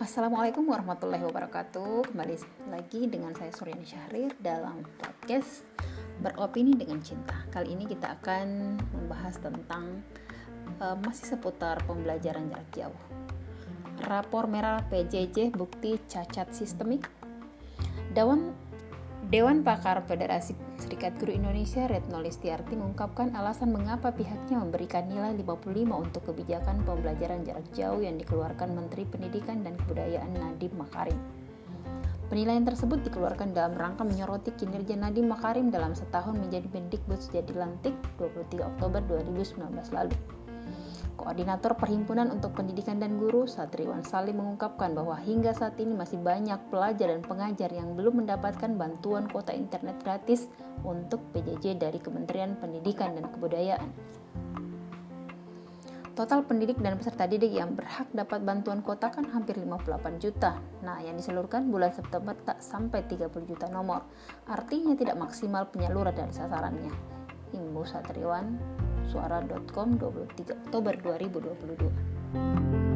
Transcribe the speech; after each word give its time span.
Assalamualaikum 0.00 0.64
warahmatullahi 0.64 1.20
wabarakatuh. 1.28 2.08
Kembali 2.08 2.32
lagi 2.72 3.04
dengan 3.04 3.36
saya 3.36 3.52
Suryani 3.52 3.84
Syahrir 3.84 4.32
dalam 4.40 4.80
podcast 4.96 5.60
Beropini 6.24 6.72
dengan 6.72 7.04
Cinta. 7.04 7.44
Kali 7.52 7.76
ini 7.76 7.84
kita 7.84 8.16
akan 8.16 8.80
membahas 8.96 9.36
tentang 9.36 10.00
uh, 10.80 10.96
Masih 11.04 11.36
seputar 11.36 11.84
pembelajaran 11.84 12.48
jarak 12.48 12.68
jauh. 12.72 13.02
Rapor 14.08 14.48
merah 14.48 14.80
PJJ 14.88 15.52
bukti 15.52 16.00
cacat 16.08 16.48
sistemik. 16.56 17.04
Dewan 18.16 18.56
Dewan 19.28 19.60
Pakar 19.60 20.00
Federasi 20.08 20.56
Serikat 20.80 21.20
Guru 21.20 21.36
Indonesia 21.36 21.84
Retno 21.84 22.24
Listiarti 22.24 22.72
mengungkapkan 22.72 23.36
alasan 23.36 23.68
mengapa 23.68 24.16
pihaknya 24.16 24.56
memberikan 24.56 25.04
nilai 25.12 25.36
55 25.36 25.76
untuk 25.92 26.22
kebijakan 26.32 26.80
pembelajaran 26.88 27.44
jarak 27.44 27.68
jauh 27.76 28.00
yang 28.00 28.16
dikeluarkan 28.16 28.72
Menteri 28.72 29.04
Pendidikan 29.04 29.60
dan 29.60 29.76
Kebudayaan 29.84 30.32
Nadiem 30.40 30.72
Makarim. 30.72 31.20
Penilaian 32.32 32.64
tersebut 32.64 33.04
dikeluarkan 33.04 33.52
dalam 33.52 33.76
rangka 33.76 34.08
menyoroti 34.08 34.56
kinerja 34.56 34.96
Nadiem 34.96 35.28
Makarim 35.28 35.68
dalam 35.68 35.92
setahun 35.92 36.40
menjadi 36.40 36.72
Mendikbud 36.72 37.20
Sejadi 37.20 37.52
Lantik 37.60 37.92
23 38.16 38.56
Oktober 38.72 39.04
2019 39.04 39.68
lalu. 39.92 40.16
Koordinator 41.20 41.76
Perhimpunan 41.76 42.32
untuk 42.32 42.56
Pendidikan 42.56 42.96
dan 42.96 43.20
Guru, 43.20 43.44
Satriwan 43.44 44.00
Salim 44.00 44.40
mengungkapkan 44.40 44.96
bahwa 44.96 45.20
hingga 45.20 45.52
saat 45.52 45.76
ini 45.76 45.92
masih 45.92 46.16
banyak 46.16 46.56
pelajar 46.72 47.12
dan 47.12 47.20
pengajar 47.20 47.68
yang 47.68 47.92
belum 47.92 48.24
mendapatkan 48.24 48.72
bantuan 48.72 49.28
kuota 49.28 49.52
internet 49.52 50.00
gratis 50.00 50.48
untuk 50.80 51.20
PJJ 51.36 51.76
dari 51.76 52.00
Kementerian 52.00 52.56
Pendidikan 52.56 53.12
dan 53.12 53.28
Kebudayaan. 53.28 54.20
Total 56.20 56.44
pendidik 56.44 56.76
dan 56.84 57.00
peserta 57.00 57.24
didik 57.24 57.48
yang 57.48 57.72
berhak 57.72 58.04
dapat 58.12 58.44
bantuan 58.44 58.84
kuota 58.84 59.08
kan 59.08 59.24
hampir 59.32 59.56
58 59.56 60.20
juta. 60.20 60.60
Nah, 60.84 61.00
yang 61.00 61.16
diseluruhkan 61.16 61.70
bulan 61.72 61.96
September 61.96 62.36
tak 62.36 62.60
sampai 62.60 63.08
30 63.08 63.30
juta 63.48 63.70
nomor. 63.72 64.04
Artinya 64.44 64.92
tidak 64.98 65.16
maksimal 65.16 65.72
penyaluran 65.72 66.12
dari 66.12 66.28
sasarannya. 66.28 66.92
Imbu 67.56 67.88
Satriwan, 67.88 68.58
suara.com 69.10 69.98
23 69.98 70.56
Oktober 70.64 70.96
2022. 71.02 72.89